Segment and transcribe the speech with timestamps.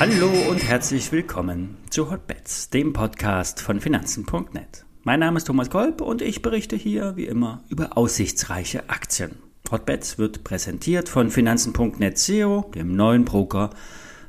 [0.00, 4.86] Hallo und herzlich willkommen zu Hotbets, dem Podcast von Finanzen.net.
[5.02, 9.36] Mein Name ist Thomas Kolb und ich berichte hier wie immer über aussichtsreiche Aktien.
[9.70, 13.70] Hotbets wird präsentiert von Finanzen.net SEO, dem neuen Broker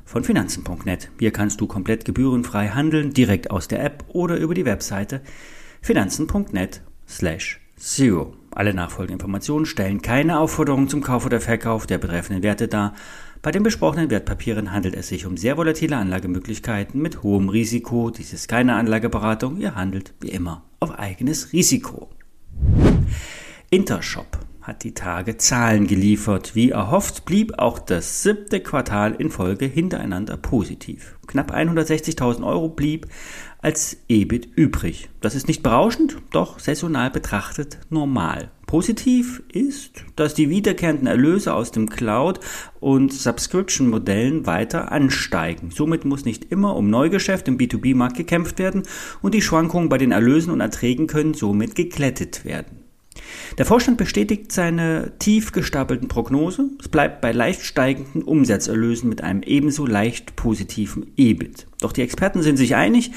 [0.04, 1.10] von Finanzen.net.
[1.18, 5.22] Hier kannst du komplett gebührenfrei handeln, direkt aus der App oder über die Webseite
[5.80, 8.34] finanzen.net slash zero.
[8.54, 12.94] Alle nachfolgenden Informationen stellen keine Aufforderung zum Kauf oder Verkauf der betreffenden Werte dar.
[13.40, 18.10] Bei den besprochenen Wertpapieren handelt es sich um sehr volatile Anlagemöglichkeiten mit hohem Risiko.
[18.10, 22.10] Dies ist keine Anlageberatung, ihr handelt wie immer auf eigenes Risiko.
[23.70, 26.54] Intershop hat die Tage Zahlen geliefert.
[26.54, 31.18] Wie erhofft blieb auch das siebte Quartal in Folge hintereinander positiv.
[31.26, 33.08] Knapp 160.000 Euro blieb
[33.60, 35.08] als EBIT übrig.
[35.20, 38.50] Das ist nicht berauschend, doch saisonal betrachtet normal.
[38.66, 42.40] Positiv ist, dass die wiederkehrenden Erlöse aus dem Cloud-
[42.80, 45.70] und Subscription-Modellen weiter ansteigen.
[45.70, 48.82] Somit muss nicht immer um Neugeschäft im B2B-Markt gekämpft werden
[49.20, 52.81] und die Schwankungen bei den Erlösen und Erträgen können somit geklettet werden.
[53.58, 56.70] Der Vorstand bestätigt seine tief gestapelten Prognose.
[56.80, 61.66] Es bleibt bei leicht steigenden Umsatzerlösen mit einem ebenso leicht positiven EBIT.
[61.80, 63.12] Doch die Experten sind sich einig,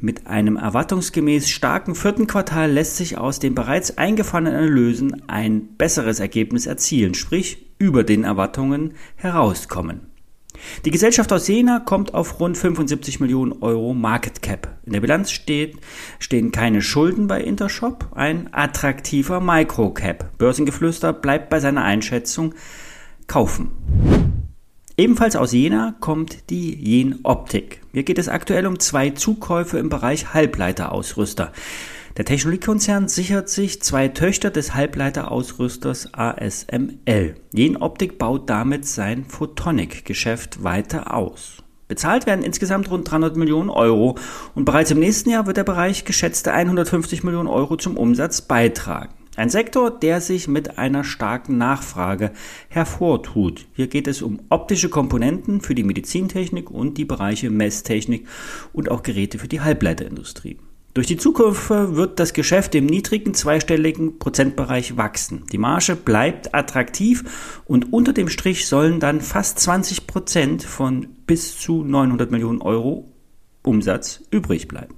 [0.00, 6.20] mit einem erwartungsgemäß starken vierten Quartal lässt sich aus den bereits eingefahrenen Erlösen ein besseres
[6.20, 10.13] Ergebnis erzielen, sprich über den Erwartungen herauskommen.
[10.84, 14.68] Die Gesellschaft aus Jena kommt auf rund 75 Millionen Euro Market Cap.
[14.84, 15.78] In der Bilanz steht,
[16.18, 20.36] stehen keine Schulden bei Intershop, ein attraktiver Microcap.
[20.36, 22.54] Börsengeflüster bleibt bei seiner Einschätzung
[23.26, 23.70] kaufen.
[24.98, 27.80] Ebenfalls aus Jena kommt die Jen Optik.
[27.92, 31.52] Hier geht es aktuell um zwei Zukäufe im Bereich Halbleiterausrüster.
[32.16, 37.34] Der Technologiekonzern sichert sich zwei Töchter des Halbleiterausrüsters ASML.
[37.52, 41.56] Jen Optik baut damit sein Photonic-Geschäft weiter aus.
[41.88, 44.16] Bezahlt werden insgesamt rund 300 Millionen Euro
[44.54, 49.12] und bereits im nächsten Jahr wird der Bereich geschätzte 150 Millionen Euro zum Umsatz beitragen.
[49.34, 52.30] Ein Sektor, der sich mit einer starken Nachfrage
[52.68, 53.66] hervortut.
[53.72, 58.28] Hier geht es um optische Komponenten für die Medizintechnik und die Bereiche Messtechnik
[58.72, 60.58] und auch Geräte für die Halbleiterindustrie.
[60.94, 65.42] Durch die Zukunft wird das Geschäft im niedrigen zweistelligen Prozentbereich wachsen.
[65.50, 71.58] Die Marge bleibt attraktiv und unter dem Strich sollen dann fast 20 Prozent von bis
[71.58, 73.12] zu 900 Millionen Euro
[73.64, 74.94] Umsatz übrig bleiben.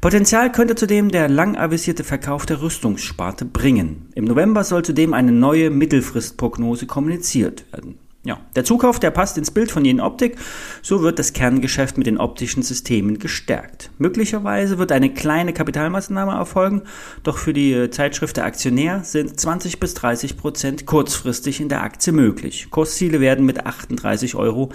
[0.00, 4.08] Potenzial könnte zudem der lang avisierte Verkauf der Rüstungssparte bringen.
[4.14, 7.98] Im November soll zudem eine neue Mittelfristprognose kommuniziert werden.
[8.28, 10.36] Ja, der Zukauf, der passt ins Bild von jenen Optik.
[10.82, 13.90] So wird das Kerngeschäft mit den optischen Systemen gestärkt.
[13.96, 16.82] Möglicherweise wird eine kleine Kapitalmaßnahme erfolgen,
[17.22, 22.12] doch für die Zeitschrift der Aktionär sind 20 bis 30 Prozent kurzfristig in der Aktie
[22.12, 22.68] möglich.
[22.68, 24.72] Kursziele werden mit 38 Euro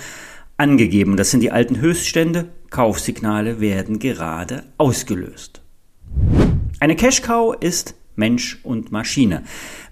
[0.57, 1.15] angegeben.
[1.15, 2.47] Das sind die alten Höchststände.
[2.71, 5.61] Kaufsignale werden gerade ausgelöst.
[6.79, 9.43] Eine Cash-Cow ist Mensch und Maschine.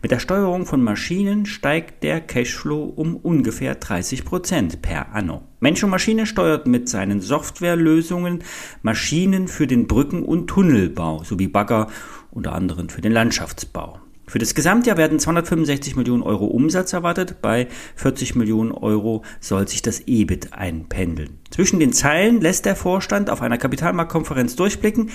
[0.02, 5.44] Mit der Steuerung von Maschinen steigt der Cashflow um ungefähr 30 Prozent per anno.
[5.60, 8.44] Mensch und Maschine steuert mit seinen Softwarelösungen
[8.82, 11.88] Maschinen für den Brücken- und Tunnelbau sowie Bagger
[12.32, 14.00] unter anderem für den Landschaftsbau.
[14.32, 17.42] Für das Gesamtjahr werden 265 Millionen Euro Umsatz erwartet.
[17.42, 21.40] Bei 40 Millionen Euro soll sich das EBIT einpendeln.
[21.50, 25.10] Zwischen den Zeilen lässt der Vorstand auf einer Kapitalmarktkonferenz durchblicken,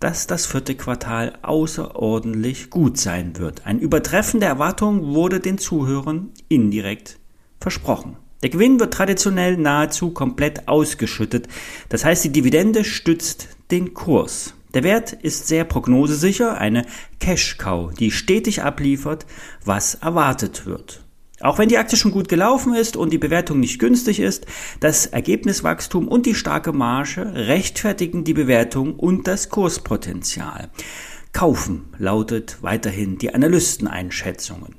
[0.00, 3.66] dass das vierte Quartal außerordentlich gut sein wird.
[3.66, 7.18] Ein Übertreffen der Erwartungen wurde den Zuhörern indirekt
[7.60, 8.16] versprochen.
[8.42, 11.48] Der Gewinn wird traditionell nahezu komplett ausgeschüttet.
[11.90, 14.54] Das heißt, die Dividende stützt den Kurs.
[14.74, 16.84] Der Wert ist sehr prognosesicher, eine
[17.20, 19.24] Cash-Cow, die stetig abliefert,
[19.64, 21.04] was erwartet wird.
[21.40, 24.46] Auch wenn die Aktie schon gut gelaufen ist und die Bewertung nicht günstig ist,
[24.80, 30.70] das Ergebniswachstum und die starke Marge rechtfertigen die Bewertung und das Kurspotenzial.
[31.32, 34.76] Kaufen lautet weiterhin die Analysteneinschätzungen.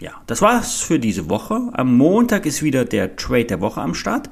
[0.00, 1.70] Ja, das war's für diese Woche.
[1.72, 4.28] Am Montag ist wieder der Trade der Woche am Start.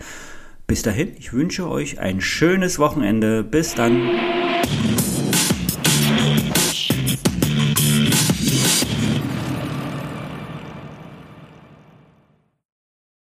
[0.67, 3.45] Bis dahin, ich wünsche euch ein schönes Wochenende.
[3.45, 4.09] Bis dann.